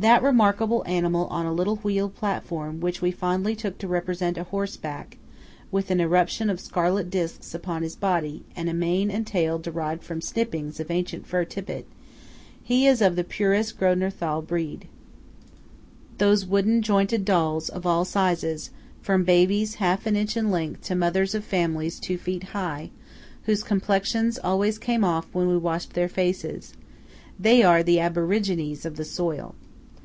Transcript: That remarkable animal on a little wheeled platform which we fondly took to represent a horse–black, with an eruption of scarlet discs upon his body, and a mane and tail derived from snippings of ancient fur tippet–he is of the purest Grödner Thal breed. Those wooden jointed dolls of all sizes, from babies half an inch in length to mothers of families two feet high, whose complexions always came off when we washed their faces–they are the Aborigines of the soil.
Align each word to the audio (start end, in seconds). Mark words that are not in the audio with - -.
That 0.00 0.22
remarkable 0.22 0.84
animal 0.86 1.26
on 1.26 1.44
a 1.44 1.52
little 1.52 1.78
wheeled 1.78 2.14
platform 2.14 2.78
which 2.78 3.02
we 3.02 3.10
fondly 3.10 3.56
took 3.56 3.78
to 3.78 3.88
represent 3.88 4.38
a 4.38 4.44
horse–black, 4.44 5.18
with 5.72 5.90
an 5.90 6.00
eruption 6.00 6.48
of 6.48 6.60
scarlet 6.60 7.10
discs 7.10 7.52
upon 7.52 7.82
his 7.82 7.96
body, 7.96 8.44
and 8.54 8.68
a 8.68 8.72
mane 8.74 9.10
and 9.10 9.26
tail 9.26 9.58
derived 9.58 10.04
from 10.04 10.20
snippings 10.20 10.78
of 10.78 10.92
ancient 10.92 11.26
fur 11.26 11.44
tippet–he 11.44 12.86
is 12.86 13.02
of 13.02 13.16
the 13.16 13.24
purest 13.24 13.76
Grödner 13.80 14.12
Thal 14.12 14.40
breed. 14.40 14.86
Those 16.18 16.46
wooden 16.46 16.80
jointed 16.80 17.24
dolls 17.24 17.68
of 17.68 17.84
all 17.84 18.04
sizes, 18.04 18.70
from 19.02 19.24
babies 19.24 19.74
half 19.82 20.06
an 20.06 20.14
inch 20.14 20.36
in 20.36 20.52
length 20.52 20.82
to 20.82 20.94
mothers 20.94 21.34
of 21.34 21.44
families 21.44 21.98
two 21.98 22.18
feet 22.18 22.44
high, 22.54 22.90
whose 23.46 23.64
complexions 23.64 24.38
always 24.38 24.78
came 24.78 25.02
off 25.02 25.26
when 25.32 25.48
we 25.48 25.56
washed 25.58 25.94
their 25.94 26.08
faces–they 26.08 27.64
are 27.64 27.82
the 27.82 27.98
Aborigines 27.98 28.84
of 28.86 28.94
the 28.94 29.04
soil. 29.04 29.56